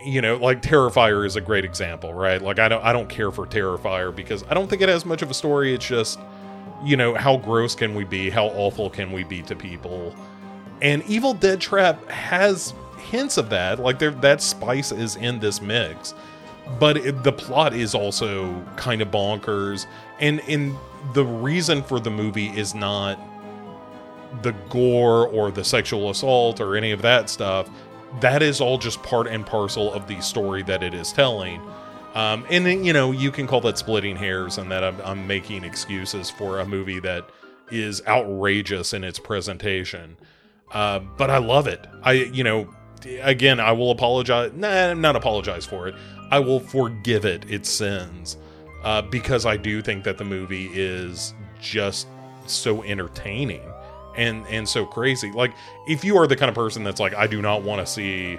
You 0.00 0.20
know, 0.20 0.36
like 0.36 0.62
Terrifier 0.62 1.26
is 1.26 1.36
a 1.36 1.40
great 1.40 1.64
example, 1.64 2.14
right? 2.14 2.40
Like 2.40 2.58
I 2.58 2.68
don't 2.68 2.84
I 2.84 2.92
don't 2.92 3.08
care 3.08 3.30
for 3.30 3.46
Terrifier 3.46 4.14
because 4.14 4.44
I 4.48 4.54
don't 4.54 4.68
think 4.68 4.82
it 4.82 4.88
has 4.88 5.04
much 5.04 5.22
of 5.22 5.30
a 5.30 5.34
story. 5.34 5.74
It's 5.74 5.86
just 5.86 6.18
you 6.84 6.96
know 6.96 7.14
how 7.14 7.36
gross 7.36 7.74
can 7.74 7.94
we 7.94 8.04
be? 8.04 8.30
How 8.30 8.46
awful 8.46 8.88
can 8.90 9.12
we 9.12 9.24
be 9.24 9.42
to 9.42 9.56
people? 9.56 10.14
And 10.80 11.02
Evil 11.04 11.32
Dead 11.32 11.60
Trap 11.60 12.06
has 12.08 12.74
hints 13.06 13.38
of 13.38 13.50
that. 13.50 13.78
Like 13.78 13.98
there, 13.98 14.10
that 14.10 14.40
spice 14.42 14.92
is 14.92 15.16
in 15.16 15.38
this 15.38 15.60
mix, 15.60 16.14
but 16.78 16.96
it, 16.96 17.22
the 17.22 17.32
plot 17.32 17.74
is 17.74 17.94
also 17.94 18.62
kind 18.76 19.00
of 19.02 19.10
bonkers. 19.10 19.86
And 20.20 20.40
in 20.46 20.76
the 21.12 21.24
reason 21.24 21.82
for 21.82 22.00
the 22.00 22.10
movie 22.10 22.48
is 22.48 22.74
not 22.74 23.18
the 24.42 24.52
gore 24.68 25.28
or 25.28 25.50
the 25.50 25.64
sexual 25.64 26.10
assault 26.10 26.60
or 26.60 26.76
any 26.76 26.92
of 26.92 27.02
that 27.02 27.30
stuff. 27.30 27.68
That 28.20 28.42
is 28.42 28.60
all 28.60 28.78
just 28.78 29.02
part 29.02 29.26
and 29.26 29.44
parcel 29.44 29.92
of 29.92 30.06
the 30.06 30.20
story 30.20 30.62
that 30.64 30.82
it 30.82 30.94
is 30.94 31.12
telling. 31.12 31.60
Um, 32.14 32.46
and 32.50 32.86
you 32.86 32.92
know, 32.92 33.12
you 33.12 33.30
can 33.30 33.46
call 33.46 33.60
that 33.62 33.76
splitting 33.76 34.16
hairs, 34.16 34.56
and 34.56 34.70
that 34.70 34.82
I'm, 34.82 34.98
I'm 35.02 35.26
making 35.26 35.64
excuses 35.64 36.30
for 36.30 36.60
a 36.60 36.66
movie 36.66 36.98
that 37.00 37.28
is 37.70 38.02
outrageous 38.06 38.94
in 38.94 39.04
its 39.04 39.18
presentation. 39.18 40.16
Uh, 40.72 41.00
but 41.00 41.30
I 41.30 41.38
love 41.38 41.66
it. 41.66 41.86
I, 42.02 42.12
you 42.12 42.42
know, 42.42 42.74
again, 43.04 43.60
I 43.60 43.72
will 43.72 43.90
apologize. 43.90 44.52
Nah, 44.54 44.94
not 44.94 45.16
apologize 45.16 45.66
for 45.66 45.88
it. 45.88 45.94
I 46.30 46.38
will 46.40 46.60
forgive 46.60 47.24
it 47.24 47.48
its 47.50 47.68
sins 47.68 48.36
uh, 48.82 49.02
because 49.02 49.46
I 49.46 49.56
do 49.56 49.82
think 49.82 50.04
that 50.04 50.18
the 50.18 50.24
movie 50.24 50.70
is 50.72 51.34
just 51.60 52.08
so 52.46 52.82
entertaining 52.84 53.62
and 54.16 54.46
and 54.48 54.68
so 54.68 54.86
crazy. 54.86 55.30
Like, 55.30 55.52
if 55.86 56.04
you 56.04 56.16
are 56.18 56.26
the 56.26 56.36
kind 56.36 56.48
of 56.48 56.54
person 56.54 56.84
that's 56.84 57.00
like, 57.00 57.14
I 57.14 57.26
do 57.26 57.42
not 57.42 57.62
want 57.62 57.86
to 57.86 57.92
see, 57.92 58.38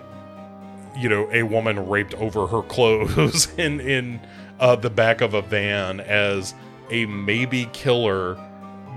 you 0.98 1.10
know, 1.10 1.30
a 1.32 1.44
woman 1.44 1.88
raped 1.88 2.14
over 2.16 2.48
her 2.48 2.62
clothes 2.64 3.54
in 3.58 3.80
in 3.80 4.20
uh, 4.60 4.76
the 4.76 4.90
back 4.90 5.22
of 5.22 5.34
a 5.34 5.42
van 5.42 6.00
as 6.00 6.54
a 6.90 7.06
maybe 7.06 7.66
killer 7.74 8.38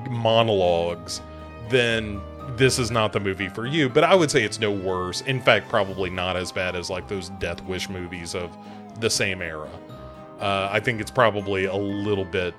monologues, 0.08 1.20
then 1.68 2.20
this 2.56 2.78
is 2.78 2.90
not 2.90 3.12
the 3.12 3.20
movie 3.20 3.48
for 3.48 3.66
you, 3.66 3.88
but 3.88 4.04
I 4.04 4.14
would 4.14 4.30
say 4.30 4.42
it's 4.42 4.58
no 4.60 4.70
worse. 4.70 5.20
In 5.22 5.40
fact, 5.40 5.68
probably 5.68 6.10
not 6.10 6.36
as 6.36 6.52
bad 6.52 6.76
as 6.76 6.90
like 6.90 7.08
those 7.08 7.28
Death 7.30 7.62
Wish 7.64 7.88
movies 7.88 8.34
of 8.34 8.56
the 9.00 9.10
same 9.10 9.42
era. 9.42 9.70
Uh, 10.38 10.68
I 10.70 10.80
think 10.80 11.00
it's 11.00 11.10
probably 11.10 11.66
a 11.66 11.76
little 11.76 12.24
bit 12.24 12.54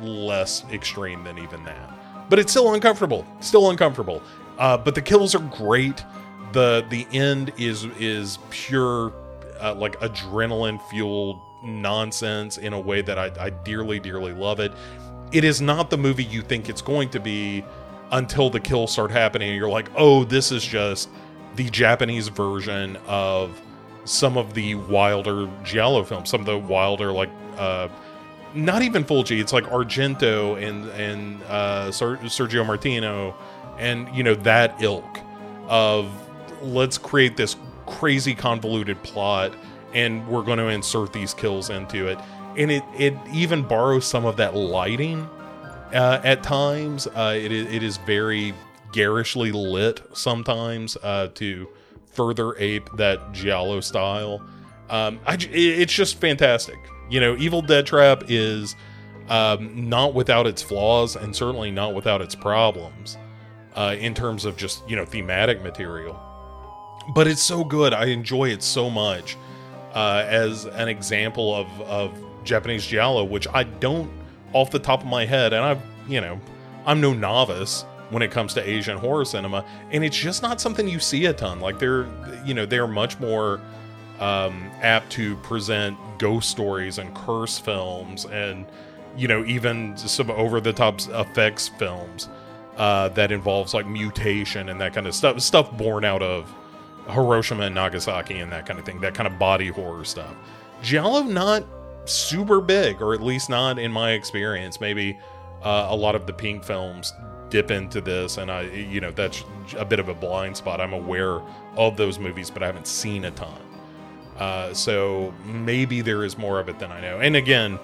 less 0.00 0.64
extreme 0.72 1.22
than 1.24 1.38
even 1.38 1.64
that, 1.64 1.90
but 2.28 2.38
it's 2.38 2.50
still 2.50 2.74
uncomfortable. 2.74 3.26
Still 3.40 3.70
uncomfortable. 3.70 4.22
Uh, 4.58 4.76
but 4.76 4.94
the 4.94 5.02
kills 5.02 5.34
are 5.34 5.42
great. 5.56 6.04
the 6.52 6.84
The 6.90 7.06
end 7.12 7.52
is 7.56 7.84
is 7.98 8.38
pure, 8.50 9.12
uh, 9.60 9.74
like 9.74 9.98
adrenaline 10.00 10.80
fueled 10.88 11.40
nonsense 11.62 12.58
in 12.58 12.72
a 12.72 12.80
way 12.80 13.00
that 13.02 13.18
I, 13.18 13.30
I 13.40 13.50
dearly, 13.50 13.98
dearly 13.98 14.32
love 14.32 14.60
it. 14.60 14.72
It 15.32 15.44
is 15.44 15.60
not 15.60 15.90
the 15.90 15.96
movie 15.96 16.24
you 16.24 16.42
think 16.42 16.68
it's 16.68 16.82
going 16.82 17.08
to 17.10 17.20
be 17.20 17.64
until 18.12 18.50
the 18.50 18.60
kills 18.60 18.92
start 18.92 19.10
happening 19.10 19.48
and 19.48 19.58
you're 19.58 19.68
like 19.68 19.88
oh 19.96 20.24
this 20.24 20.52
is 20.52 20.64
just 20.64 21.08
the 21.56 21.68
japanese 21.70 22.28
version 22.28 22.96
of 23.06 23.60
some 24.04 24.36
of 24.36 24.54
the 24.54 24.74
wilder 24.74 25.48
giallo 25.62 26.04
films 26.04 26.28
some 26.28 26.40
of 26.40 26.46
the 26.46 26.58
wilder 26.58 27.12
like 27.12 27.30
uh 27.56 27.88
not 28.54 28.82
even 28.82 29.04
Fulci, 29.04 29.40
it's 29.40 29.52
like 29.52 29.64
Argento 29.64 30.56
and 30.62 30.88
and 30.90 31.42
uh, 31.44 31.88
Sergio 31.88 32.64
Martino, 32.66 33.34
and 33.78 34.08
you 34.14 34.22
know 34.22 34.34
that 34.36 34.80
ilk 34.80 35.18
of 35.66 36.08
let's 36.62 36.96
create 36.96 37.36
this 37.36 37.56
crazy 37.86 38.34
convoluted 38.34 39.02
plot, 39.02 39.54
and 39.92 40.26
we're 40.28 40.42
going 40.42 40.58
to 40.58 40.68
insert 40.68 41.12
these 41.12 41.34
kills 41.34 41.70
into 41.70 42.06
it, 42.06 42.18
and 42.56 42.70
it 42.70 42.84
it 42.96 43.14
even 43.32 43.62
borrows 43.62 44.06
some 44.06 44.24
of 44.24 44.36
that 44.36 44.54
lighting 44.54 45.28
uh, 45.94 46.20
at 46.24 46.42
times. 46.42 47.06
Uh, 47.06 47.34
it, 47.36 47.52
is, 47.52 47.72
it 47.72 47.82
is 47.82 47.96
very 47.98 48.52
garishly 48.92 49.52
lit 49.52 50.02
sometimes 50.12 50.96
uh, 51.02 51.28
to 51.34 51.68
further 52.12 52.56
ape 52.58 52.88
that 52.96 53.32
giallo 53.32 53.80
style. 53.80 54.44
Um, 54.90 55.18
I, 55.26 55.36
it's 55.50 55.92
just 55.92 56.20
fantastic. 56.20 56.78
You 57.08 57.20
know, 57.20 57.36
Evil 57.36 57.62
Dead 57.62 57.86
Trap 57.86 58.24
is 58.28 58.76
um, 59.28 59.88
not 59.88 60.14
without 60.14 60.46
its 60.46 60.62
flaws 60.62 61.16
and 61.16 61.34
certainly 61.34 61.70
not 61.70 61.94
without 61.94 62.20
its 62.20 62.34
problems 62.34 63.16
uh, 63.74 63.96
in 63.98 64.14
terms 64.14 64.44
of 64.44 64.56
just, 64.56 64.88
you 64.88 64.96
know, 64.96 65.04
thematic 65.04 65.62
material. 65.62 66.20
But 67.14 67.26
it's 67.26 67.42
so 67.42 67.64
good. 67.64 67.92
I 67.92 68.06
enjoy 68.06 68.50
it 68.50 68.62
so 68.62 68.88
much 68.90 69.36
uh, 69.94 70.24
as 70.26 70.66
an 70.66 70.88
example 70.88 71.54
of, 71.54 71.80
of 71.82 72.44
Japanese 72.44 72.86
giallo, 72.86 73.24
which 73.24 73.46
I 73.52 73.64
don't 73.64 74.10
off 74.54 74.70
the 74.70 74.78
top 74.78 75.00
of 75.00 75.06
my 75.06 75.26
head, 75.26 75.52
and 75.52 75.62
I've, 75.62 75.82
you 76.08 76.22
know, 76.22 76.40
I'm 76.86 77.02
no 77.02 77.12
novice 77.12 77.84
when 78.10 78.22
it 78.22 78.30
comes 78.30 78.54
to 78.54 78.66
Asian 78.66 78.96
horror 78.96 79.26
cinema, 79.26 79.64
and 79.90 80.02
it's 80.02 80.16
just 80.16 80.42
not 80.42 80.60
something 80.60 80.88
you 80.88 81.00
see 81.00 81.26
a 81.26 81.32
ton. 81.34 81.60
Like 81.60 81.78
they're, 81.78 82.06
you 82.46 82.54
know, 82.54 82.64
they're 82.64 82.86
much 82.86 83.20
more 83.20 83.60
um, 84.20 84.70
apt 84.80 85.10
to 85.12 85.36
present 85.38 85.98
ghost 86.18 86.48
stories 86.48 86.98
and 86.98 87.14
curse 87.14 87.58
films, 87.58 88.24
and 88.26 88.64
you 89.16 89.28
know, 89.28 89.44
even 89.44 89.96
some 89.96 90.30
over-the-top 90.30 91.00
effects 91.08 91.68
films 91.68 92.28
uh, 92.76 93.08
that 93.10 93.30
involves 93.30 93.72
like 93.72 93.86
mutation 93.86 94.68
and 94.68 94.80
that 94.80 94.92
kind 94.92 95.06
of 95.06 95.14
stuff, 95.14 95.40
stuff 95.40 95.70
born 95.76 96.04
out 96.04 96.22
of 96.22 96.52
Hiroshima 97.08 97.64
and 97.64 97.74
Nagasaki 97.74 98.38
and 98.38 98.50
that 98.50 98.66
kind 98.66 98.78
of 98.78 98.84
thing, 98.84 99.00
that 99.00 99.14
kind 99.14 99.26
of 99.26 99.38
body 99.38 99.68
horror 99.68 100.04
stuff. 100.04 100.34
Giallo 100.82 101.22
not 101.22 101.64
super 102.04 102.60
big, 102.60 103.00
or 103.00 103.14
at 103.14 103.22
least 103.22 103.50
not 103.50 103.78
in 103.78 103.92
my 103.92 104.12
experience. 104.12 104.80
Maybe 104.80 105.18
uh, 105.62 105.88
a 105.90 105.96
lot 105.96 106.14
of 106.14 106.26
the 106.26 106.32
Pink 106.32 106.64
films 106.64 107.12
dip 107.50 107.70
into 107.70 108.00
this, 108.00 108.38
and 108.38 108.50
I, 108.50 108.62
you 108.62 109.00
know, 109.00 109.10
that's 109.10 109.44
a 109.76 109.84
bit 109.84 109.98
of 109.98 110.08
a 110.08 110.14
blind 110.14 110.56
spot. 110.56 110.80
I'm 110.80 110.92
aware 110.92 111.40
of 111.76 111.96
those 111.96 112.18
movies, 112.18 112.50
but 112.50 112.62
I 112.62 112.66
haven't 112.66 112.86
seen 112.86 113.24
a 113.24 113.30
ton. 113.30 113.60
Uh, 114.38 114.74
so 114.74 115.32
maybe 115.44 116.00
there 116.00 116.24
is 116.24 116.36
more 116.36 116.58
of 116.58 116.68
it 116.68 116.78
than 116.78 116.90
I 116.90 117.00
know. 117.00 117.20
And 117.20 117.36
again, 117.36 117.78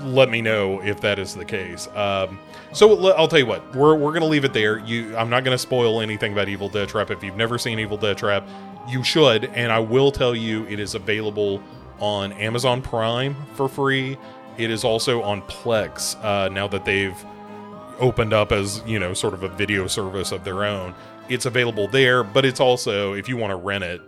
let 0.00 0.30
me 0.30 0.40
know 0.40 0.80
if 0.82 1.00
that 1.02 1.18
is 1.18 1.34
the 1.34 1.44
case. 1.44 1.88
Um, 1.94 2.38
so 2.72 3.12
I'll 3.12 3.28
tell 3.28 3.38
you 3.38 3.46
what, 3.46 3.76
we're, 3.76 3.94
we're 3.94 4.12
gonna 4.12 4.24
leave 4.26 4.44
it 4.44 4.52
there. 4.52 4.78
You, 4.78 5.16
I'm 5.16 5.30
not 5.30 5.44
gonna 5.44 5.58
spoil 5.58 6.00
anything 6.00 6.32
about 6.32 6.48
Evil 6.48 6.68
Dead 6.68 6.88
Trap. 6.88 7.10
If 7.10 7.22
you've 7.22 7.36
never 7.36 7.58
seen 7.58 7.78
Evil 7.78 7.96
Dead 7.98 8.16
Trap, 8.18 8.48
you 8.88 9.04
should. 9.04 9.44
And 9.46 9.70
I 9.70 9.78
will 9.78 10.10
tell 10.10 10.34
you, 10.34 10.66
it 10.66 10.80
is 10.80 10.94
available 10.94 11.62
on 11.98 12.32
Amazon 12.32 12.82
Prime 12.82 13.36
for 13.54 13.68
free. 13.68 14.16
It 14.58 14.70
is 14.70 14.84
also 14.84 15.22
on 15.22 15.42
Plex 15.42 16.22
uh, 16.24 16.48
now 16.48 16.68
that 16.68 16.84
they've 16.84 17.16
opened 18.00 18.32
up 18.32 18.52
as 18.52 18.82
you 18.86 18.98
know 18.98 19.14
sort 19.14 19.34
of 19.34 19.42
a 19.42 19.48
video 19.48 19.86
service 19.86 20.32
of 20.32 20.44
their 20.44 20.64
own. 20.64 20.94
It's 21.28 21.46
available 21.46 21.88
there, 21.88 22.22
but 22.22 22.44
it's 22.44 22.60
also 22.60 23.14
if 23.14 23.28
you 23.28 23.36
want 23.36 23.50
to 23.50 23.56
rent 23.56 23.84
it, 23.84 24.02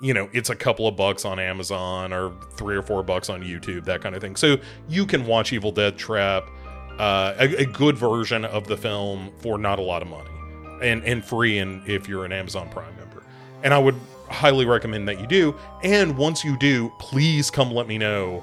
you 0.00 0.12
know, 0.12 0.28
it's 0.32 0.50
a 0.50 0.56
couple 0.56 0.86
of 0.86 0.96
bucks 0.96 1.24
on 1.24 1.38
Amazon 1.38 2.12
or 2.12 2.32
three 2.56 2.76
or 2.76 2.82
four 2.82 3.02
bucks 3.02 3.30
on 3.30 3.42
YouTube, 3.42 3.84
that 3.84 4.02
kind 4.02 4.14
of 4.14 4.20
thing. 4.20 4.36
So 4.36 4.56
you 4.88 5.06
can 5.06 5.26
watch 5.26 5.52
Evil 5.52 5.72
Dead 5.72 5.96
Trap, 5.96 6.44
uh, 6.98 7.34
a, 7.38 7.62
a 7.62 7.64
good 7.64 7.96
version 7.96 8.44
of 8.44 8.66
the 8.66 8.76
film 8.76 9.30
for 9.38 9.58
not 9.58 9.78
a 9.78 9.82
lot 9.82 10.02
of 10.02 10.08
money, 10.08 10.30
and 10.82 11.02
and 11.04 11.24
free, 11.24 11.58
and 11.58 11.86
if 11.88 12.08
you're 12.08 12.24
an 12.24 12.32
Amazon 12.32 12.68
Prime 12.70 12.94
member. 12.96 13.22
And 13.62 13.72
I 13.72 13.78
would 13.78 13.96
highly 14.30 14.64
recommend 14.66 15.08
that 15.08 15.20
you 15.20 15.26
do. 15.26 15.54
And 15.82 16.16
once 16.16 16.44
you 16.44 16.56
do, 16.58 16.90
please 16.98 17.50
come 17.50 17.70
let 17.72 17.86
me 17.86 17.98
know 17.98 18.42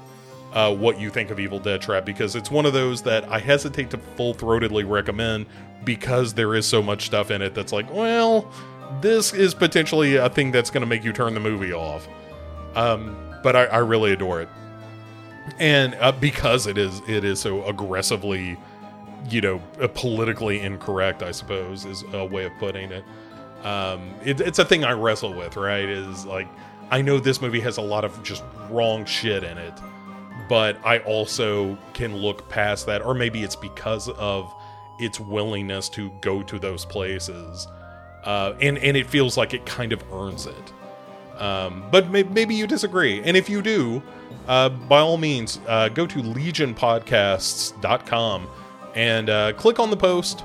uh, 0.52 0.74
what 0.74 1.00
you 1.00 1.10
think 1.10 1.30
of 1.30 1.40
Evil 1.40 1.58
Dead 1.58 1.80
Trap 1.82 2.04
because 2.04 2.36
it's 2.36 2.50
one 2.50 2.66
of 2.66 2.72
those 2.72 3.02
that 3.02 3.28
I 3.28 3.38
hesitate 3.38 3.90
to 3.90 3.98
full 3.98 4.34
throatedly 4.34 4.88
recommend 4.88 5.46
because 5.84 6.34
there 6.34 6.54
is 6.54 6.66
so 6.66 6.82
much 6.82 7.06
stuff 7.06 7.30
in 7.30 7.42
it 7.42 7.54
that's 7.54 7.72
like, 7.72 7.92
well, 7.92 8.50
this 9.00 9.34
is 9.34 9.54
potentially 9.54 10.16
a 10.16 10.28
thing 10.28 10.52
that's 10.52 10.70
going 10.70 10.82
to 10.82 10.86
make 10.86 11.04
you 11.04 11.12
turn 11.12 11.34
the 11.34 11.40
movie 11.40 11.72
off. 11.72 12.06
Um, 12.76 13.16
but 13.42 13.56
I, 13.56 13.64
I 13.66 13.78
really 13.78 14.12
adore 14.12 14.40
it. 14.42 14.48
and 15.58 15.94
uh, 16.00 16.12
because 16.12 16.66
it 16.66 16.78
is 16.78 17.00
it 17.06 17.24
is 17.24 17.38
so 17.40 17.64
aggressively 17.66 18.56
you 19.28 19.40
know 19.40 19.60
uh, 19.80 19.86
politically 19.88 20.60
incorrect 20.60 21.22
i 21.22 21.30
suppose 21.30 21.84
is 21.84 22.02
a 22.14 22.24
way 22.24 22.44
of 22.44 22.52
putting 22.58 22.90
it 22.90 23.04
um 23.64 24.10
it, 24.24 24.40
it's 24.40 24.58
a 24.58 24.64
thing 24.64 24.84
i 24.84 24.92
wrestle 24.92 25.34
with 25.34 25.56
right 25.56 25.88
is 25.88 26.24
like 26.26 26.48
i 26.90 27.00
know 27.00 27.18
this 27.18 27.40
movie 27.40 27.60
has 27.60 27.78
a 27.78 27.82
lot 27.82 28.04
of 28.04 28.22
just 28.22 28.42
wrong 28.70 29.04
shit 29.04 29.42
in 29.42 29.58
it 29.58 29.74
but 30.48 30.76
i 30.84 30.98
also 31.00 31.76
can 31.94 32.16
look 32.16 32.48
past 32.48 32.86
that 32.86 33.02
or 33.02 33.14
maybe 33.14 33.42
it's 33.42 33.56
because 33.56 34.08
of 34.10 34.54
its 34.98 35.18
willingness 35.18 35.88
to 35.88 36.10
go 36.20 36.42
to 36.42 36.58
those 36.58 36.84
places 36.84 37.66
uh, 38.24 38.54
and 38.60 38.78
and 38.78 38.96
it 38.96 39.06
feels 39.06 39.36
like 39.36 39.54
it 39.54 39.64
kind 39.66 39.92
of 39.92 40.02
earns 40.12 40.46
it 40.46 40.72
um, 41.38 41.84
but 41.90 42.10
may- 42.10 42.22
maybe 42.24 42.54
you 42.54 42.66
disagree. 42.66 43.22
And 43.22 43.36
if 43.36 43.50
you 43.50 43.62
do, 43.62 44.02
uh, 44.46 44.68
by 44.68 45.00
all 45.00 45.16
means, 45.16 45.58
uh, 45.66 45.88
go 45.88 46.06
to 46.06 46.22
legionpodcasts.com 46.22 48.48
and 48.94 49.30
uh, 49.30 49.52
click 49.54 49.80
on 49.80 49.90
the 49.90 49.96
post 49.96 50.44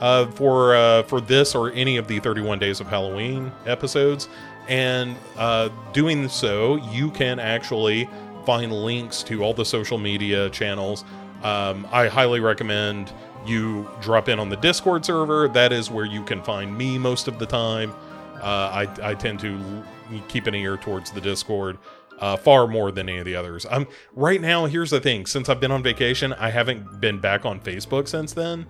uh, 0.00 0.26
for 0.32 0.74
uh, 0.74 1.02
for 1.04 1.20
this 1.20 1.54
or 1.54 1.72
any 1.72 1.96
of 1.96 2.06
the 2.08 2.20
31 2.20 2.58
Days 2.58 2.80
of 2.80 2.86
Halloween 2.86 3.52
episodes. 3.66 4.28
And 4.68 5.16
uh, 5.36 5.70
doing 5.92 6.28
so, 6.28 6.76
you 6.90 7.10
can 7.10 7.38
actually 7.38 8.08
find 8.44 8.72
links 8.72 9.22
to 9.24 9.42
all 9.42 9.54
the 9.54 9.64
social 9.64 9.98
media 9.98 10.50
channels. 10.50 11.04
Um, 11.42 11.86
I 11.90 12.08
highly 12.08 12.40
recommend 12.40 13.12
you 13.46 13.88
drop 14.00 14.28
in 14.28 14.38
on 14.38 14.48
the 14.48 14.56
Discord 14.56 15.04
server. 15.04 15.48
That 15.48 15.72
is 15.72 15.90
where 15.90 16.04
you 16.04 16.22
can 16.22 16.42
find 16.42 16.76
me 16.76 16.98
most 16.98 17.28
of 17.28 17.38
the 17.38 17.46
time. 17.46 17.92
Uh, 18.42 18.86
I, 19.02 19.10
I 19.10 19.14
tend 19.14 19.40
to 19.40 19.82
keep 20.28 20.46
an 20.46 20.54
ear 20.54 20.76
towards 20.76 21.10
the 21.10 21.20
Discord 21.20 21.78
uh, 22.20 22.36
far 22.36 22.66
more 22.66 22.90
than 22.90 23.08
any 23.08 23.18
of 23.18 23.24
the 23.24 23.36
others. 23.36 23.66
I'm 23.70 23.86
right 24.14 24.40
now. 24.40 24.66
Here's 24.66 24.90
the 24.90 25.00
thing: 25.00 25.26
since 25.26 25.48
I've 25.48 25.60
been 25.60 25.72
on 25.72 25.82
vacation, 25.82 26.32
I 26.34 26.50
haven't 26.50 27.00
been 27.00 27.18
back 27.18 27.46
on 27.46 27.60
Facebook 27.60 28.08
since 28.08 28.32
then, 28.32 28.66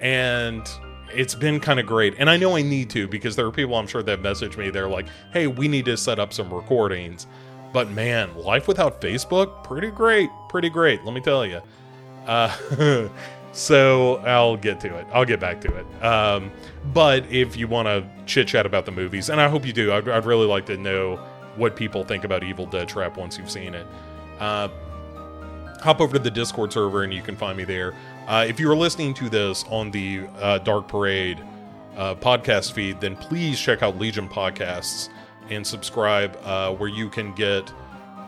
and 0.00 0.68
it's 1.12 1.34
been 1.34 1.60
kind 1.60 1.80
of 1.80 1.86
great. 1.86 2.14
And 2.18 2.30
I 2.30 2.36
know 2.36 2.56
I 2.56 2.62
need 2.62 2.90
to 2.90 3.08
because 3.08 3.36
there 3.36 3.46
are 3.46 3.52
people 3.52 3.74
I'm 3.74 3.86
sure 3.86 4.02
that 4.02 4.20
message 4.20 4.56
me. 4.56 4.70
They're 4.70 4.88
like, 4.88 5.06
"Hey, 5.32 5.46
we 5.46 5.68
need 5.68 5.84
to 5.86 5.96
set 5.96 6.18
up 6.18 6.32
some 6.32 6.52
recordings." 6.52 7.26
But 7.72 7.90
man, 7.90 8.34
life 8.36 8.66
without 8.66 9.00
Facebook, 9.00 9.62
pretty 9.62 9.90
great, 9.90 10.28
pretty 10.48 10.70
great. 10.70 11.04
Let 11.04 11.14
me 11.14 11.20
tell 11.20 11.46
you. 11.46 11.60
Uh, 12.26 13.08
so 13.52 14.16
I'll 14.18 14.56
get 14.56 14.80
to 14.80 14.96
it. 14.96 15.06
I'll 15.12 15.24
get 15.24 15.40
back 15.40 15.60
to 15.62 15.76
it. 15.76 16.04
Um, 16.04 16.50
but 16.92 17.24
if 17.30 17.56
you 17.56 17.68
want 17.68 17.86
to 17.86 18.04
chit 18.26 18.48
chat 18.48 18.66
about 18.66 18.86
the 18.86 18.92
movies, 18.92 19.28
and 19.28 19.40
I 19.40 19.48
hope 19.48 19.64
you 19.64 19.72
do, 19.72 19.92
I'd, 19.92 20.08
I'd, 20.08 20.26
really 20.26 20.46
like 20.46 20.66
to 20.66 20.76
know 20.76 21.16
what 21.56 21.76
people 21.76 22.04
think 22.04 22.24
about 22.24 22.42
Evil 22.42 22.66
Dead 22.66 22.88
Trap 22.88 23.16
once 23.16 23.38
you've 23.38 23.50
seen 23.50 23.74
it. 23.74 23.86
Uh, 24.38 24.68
hop 25.80 26.00
over 26.00 26.14
to 26.14 26.18
the 26.18 26.30
Discord 26.30 26.72
server 26.72 27.04
and 27.04 27.12
you 27.12 27.22
can 27.22 27.36
find 27.36 27.56
me 27.56 27.64
there. 27.64 27.94
Uh, 28.30 28.44
if 28.48 28.60
you're 28.60 28.76
listening 28.76 29.12
to 29.12 29.28
this 29.28 29.64
on 29.70 29.90
the 29.90 30.22
uh, 30.38 30.58
Dark 30.58 30.86
Parade 30.86 31.42
uh, 31.96 32.14
podcast 32.14 32.70
feed, 32.70 33.00
then 33.00 33.16
please 33.16 33.58
check 33.58 33.82
out 33.82 33.98
Legion 33.98 34.28
Podcasts 34.28 35.08
and 35.48 35.66
subscribe, 35.66 36.38
uh, 36.44 36.72
where 36.72 36.88
you 36.88 37.08
can 37.08 37.34
get 37.34 37.72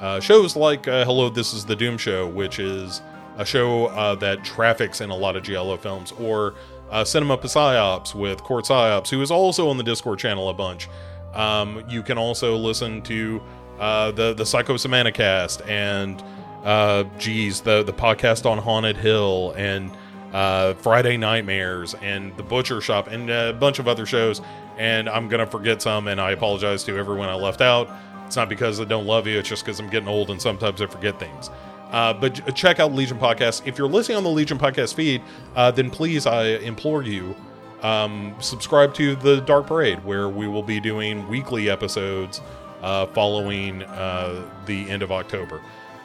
uh, 0.01 0.19
shows 0.19 0.57
like 0.57 0.87
Hello, 0.87 1.29
This 1.31 1.55
is 1.55 1.65
the 1.65 1.77
Doom 1.77 1.97
Show, 1.99 2.27
which 2.27 2.59
is 2.59 3.01
a 3.37 3.47
show 3.47 3.87
uh, 3.87 4.17
that 4.17 4.43
traffics 4.43 5.01
in 5.01 5.11
a 5.11 5.17
lot 5.17 5.37
of 5.37 5.45
Giallo 5.45 5.77
films, 5.77 6.11
or 6.19 6.57
uh, 6.91 7.05
Cinema 7.05 7.39
Psyops 7.39 8.13
with 8.13 8.43
Court 8.43 8.65
Psyops, 8.65 9.09
who 9.09 9.23
is 9.23 9.31
also 9.31 9.69
on 9.69 9.77
the 9.77 9.85
Discord 9.85 10.19
channel 10.19 10.49
a 10.49 10.55
bunch. 10.55 10.89
Um, 11.33 11.85
you 11.89 12.03
can 12.03 12.19
also 12.19 12.57
listen 12.57 13.03
to 13.03 13.41
uh, 13.79 14.11
the 14.11 14.35
the 14.35 14.43
Psychosemanticast 14.43 15.65
and 15.69 16.25
uh, 16.65 17.05
geez, 17.19 17.61
the 17.61 17.83
the 17.83 17.93
podcast 17.93 18.49
on 18.49 18.59
Haunted 18.59 18.97
Hill 18.97 19.53
and 19.57 19.91
uh, 20.33 20.75
Friday 20.75 21.17
Nightmares 21.17 21.95
and 21.95 22.37
the 22.37 22.43
Butcher 22.43 22.81
Shop 22.81 23.09
and 23.09 23.31
a 23.31 23.53
bunch 23.53 23.79
of 23.79 23.89
other 23.89 24.07
shows. 24.07 24.41
And 24.79 25.09
I'm 25.09 25.29
gonna 25.29 25.47
forget 25.47 25.83
some, 25.83 26.09
and 26.09 26.21
I 26.21 26.31
apologize 26.33 26.85
to 26.85 26.97
everyone 26.97 27.29
I 27.29 27.35
left 27.35 27.61
out. 27.61 27.89
It's 28.27 28.37
not 28.37 28.49
because 28.49 28.81
I 28.81 28.85
don't 28.85 29.07
love 29.07 29.27
you; 29.27 29.39
it's 29.39 29.49
just 29.49 29.65
because 29.65 29.79
I'm 29.81 29.91
getting 29.91 30.09
old 30.09 30.31
and 30.31 30.41
sometimes 30.41 30.81
I 30.81 30.87
forget 30.87 31.19
things. 31.19 31.51
Uh, 31.91 32.15
but 32.15 32.57
check 32.57 32.81
out 32.81 32.93
Legion 32.95 33.19
Podcast. 33.19 33.67
If 33.67 33.77
you're 33.77 33.89
listening 33.89 34.17
on 34.17 34.25
the 34.25 34.31
Legion 34.31 34.59
Podcast 34.59 34.95
feed, 34.95 35.21
uh, 35.55 35.71
then 35.71 35.91
please, 35.91 36.27
I 36.27 36.45
implore 36.45 37.03
you, 37.03 37.37
um, 37.83 38.35
subscribe 38.41 38.95
to 38.95 39.15
the 39.17 39.43
Dark 39.43 39.67
Parade, 39.67 40.03
where 40.03 40.31
we 40.31 40.49
will 40.49 40.63
be 40.63 40.81
doing 40.81 41.29
weekly 41.29 41.69
episodes 41.69 42.41
uh, 42.81 43.07
following 43.07 43.83
uh, 43.83 44.43
the 44.65 44.89
end 44.89 45.03
of 45.03 45.13
October. 45.13 45.61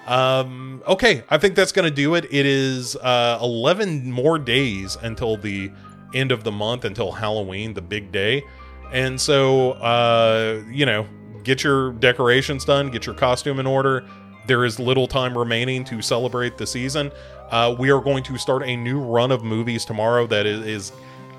Um, 0.08 0.82
okay, 0.88 1.24
I 1.30 1.38
think 1.38 1.56
that's 1.56 1.72
going 1.72 1.88
to 1.88 1.94
do 1.94 2.16
it. 2.16 2.26
It 2.26 2.46
is 2.46 2.96
uh, 2.96 3.40
11 3.42 4.10
more 4.10 4.40
days 4.40 4.98
until 5.02 5.38
the 5.38 5.72
end 6.14 6.32
of 6.32 6.44
the 6.44 6.52
month, 6.52 6.86
until 6.86 7.12
Halloween, 7.12 7.74
the 7.74 7.82
big 7.82 8.12
day. 8.12 8.44
And 8.92 9.20
so, 9.20 9.74
uh, 9.74 10.64
you 10.70 10.86
know, 10.86 11.06
get 11.44 11.64
your 11.64 11.92
decorations 11.94 12.64
done, 12.64 12.90
get 12.90 13.06
your 13.06 13.16
costume 13.16 13.60
in 13.60 13.68
order 13.68 14.08
there 14.48 14.64
is 14.64 14.80
little 14.80 15.08
time 15.08 15.38
remaining 15.38 15.84
to 15.84 16.02
celebrate 16.02 16.58
the 16.58 16.66
season. 16.66 17.12
Uh, 17.52 17.76
we 17.78 17.92
are 17.92 18.02
going 18.02 18.24
to 18.24 18.38
start 18.38 18.64
a 18.64 18.76
new 18.76 19.00
run 19.00 19.32
of 19.32 19.44
movies 19.44 19.86
tomorrow 19.86 20.26
that 20.28 20.46
is, 20.46 20.92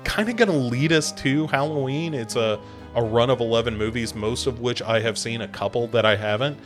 kind 0.05 0.29
of 0.29 0.37
going 0.37 0.49
to 0.49 0.55
lead 0.55 0.93
us 0.93 1.11
to 1.11 1.45
Halloween. 1.47 2.13
It's 2.13 2.37
a, 2.37 2.57
a 2.95 3.03
run 3.03 3.29
of 3.29 3.41
11 3.41 3.77
movies, 3.77 4.15
most 4.15 4.47
of 4.47 4.61
which 4.61 4.81
I 4.81 5.01
have 5.01 5.17
seen, 5.17 5.41
a 5.41 5.47
couple 5.47 5.87
that 5.87 6.05
I 6.05 6.15
haven't, 6.15 6.57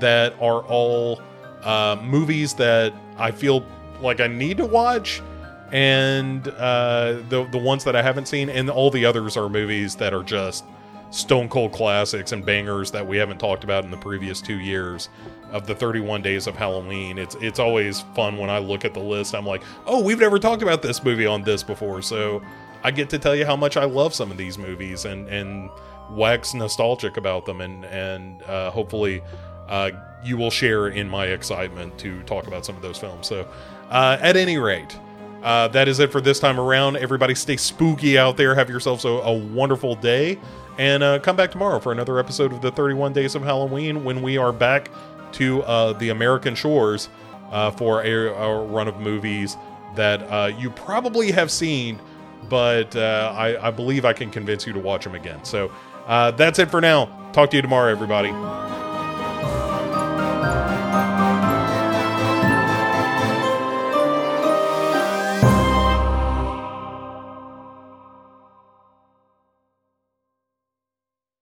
that 0.00 0.32
are 0.40 0.62
all 0.62 1.20
uh, 1.62 1.96
movies 2.02 2.54
that 2.54 2.92
I 3.16 3.30
feel 3.30 3.64
like 4.00 4.20
I 4.20 4.26
need 4.26 4.56
to 4.58 4.66
watch. 4.66 5.22
And 5.70 6.48
uh, 6.48 7.20
the 7.28 7.46
the 7.50 7.58
ones 7.58 7.84
that 7.84 7.94
I 7.94 8.00
haven't 8.00 8.26
seen, 8.26 8.48
and 8.48 8.70
all 8.70 8.90
the 8.90 9.04
others 9.04 9.36
are 9.36 9.50
movies 9.50 9.96
that 9.96 10.14
are 10.14 10.22
just 10.22 10.64
stone 11.10 11.48
cold 11.48 11.72
classics 11.72 12.32
and 12.32 12.44
bangers 12.44 12.90
that 12.90 13.06
we 13.06 13.16
haven't 13.16 13.38
talked 13.38 13.64
about 13.64 13.84
in 13.84 13.90
the 13.90 13.96
previous 13.96 14.40
two 14.40 14.58
years 14.58 15.08
of 15.50 15.66
the 15.66 15.74
31 15.74 16.20
days 16.22 16.46
of 16.46 16.56
Halloween. 16.56 17.18
It's 17.18 17.34
it's 17.36 17.58
always 17.58 18.00
fun 18.14 18.38
when 18.38 18.50
I 18.50 18.58
look 18.58 18.84
at 18.84 18.94
the 18.94 19.00
list. 19.00 19.34
I'm 19.34 19.46
like, 19.46 19.62
"Oh, 19.86 20.02
we've 20.02 20.20
never 20.20 20.38
talked 20.38 20.62
about 20.62 20.80
this 20.80 21.02
movie 21.04 21.26
on 21.26 21.42
this 21.42 21.62
before." 21.62 22.00
So, 22.02 22.42
I 22.82 22.90
get 22.90 23.10
to 23.10 23.18
tell 23.18 23.34
you 23.34 23.44
how 23.44 23.56
much 23.56 23.76
I 23.76 23.84
love 23.84 24.14
some 24.14 24.30
of 24.30 24.36
these 24.36 24.58
movies 24.58 25.04
and 25.04 25.28
and 25.28 25.70
wax 26.10 26.54
nostalgic 26.54 27.16
about 27.16 27.44
them 27.44 27.60
and 27.60 27.84
and 27.84 28.42
uh, 28.44 28.70
hopefully 28.70 29.22
uh, 29.68 29.90
you 30.24 30.36
will 30.36 30.50
share 30.50 30.88
in 30.88 31.08
my 31.08 31.26
excitement 31.26 31.98
to 31.98 32.22
talk 32.22 32.46
about 32.46 32.64
some 32.64 32.76
of 32.76 32.82
those 32.82 32.98
films. 32.98 33.26
So, 33.26 33.48
uh, 33.90 34.18
at 34.20 34.36
any 34.36 34.58
rate, 34.58 34.98
uh, 35.42 35.68
that 35.68 35.88
is 35.88 36.00
it 36.00 36.10
for 36.10 36.20
this 36.20 36.40
time 36.40 36.58
around. 36.58 36.96
Everybody 36.96 37.34
stay 37.34 37.56
spooky 37.56 38.18
out 38.18 38.36
there. 38.36 38.54
Have 38.54 38.68
yourselves 38.68 39.04
a, 39.04 39.08
a 39.08 39.32
wonderful 39.32 39.94
day. 39.94 40.38
And 40.78 41.02
uh, 41.02 41.18
come 41.18 41.36
back 41.36 41.50
tomorrow 41.50 41.80
for 41.80 41.92
another 41.92 42.18
episode 42.18 42.52
of 42.52 42.60
the 42.60 42.70
31 42.70 43.12
Days 43.12 43.34
of 43.34 43.42
Halloween 43.42 44.04
when 44.04 44.22
we 44.22 44.38
are 44.38 44.52
back 44.52 44.90
to 45.32 45.62
uh, 45.64 45.92
the 45.94 46.10
American 46.10 46.54
shores 46.54 47.08
uh, 47.50 47.70
for 47.72 48.02
a, 48.02 48.12
a, 48.12 48.64
run 48.64 48.88
of 48.88 49.00
movies 49.00 49.56
that 49.94 50.22
uh, 50.22 50.46
you 50.58 50.70
probably 50.70 51.30
have 51.32 51.50
seen, 51.50 51.98
but 52.48 52.94
uh, 52.94 53.34
I, 53.36 53.68
I, 53.68 53.70
believe 53.70 54.04
I 54.04 54.12
can 54.12 54.30
convince 54.30 54.66
you 54.66 54.72
to 54.72 54.78
watch 54.78 55.04
them 55.04 55.14
again. 55.14 55.44
So 55.44 55.72
that's 56.06 56.58
it 56.58 56.70
for 56.70 56.80
now. 56.80 57.06
Talk 57.32 57.50
to 57.50 57.56
you 57.56 57.62
tomorrow, 57.62 57.90
everybody. 57.90 58.30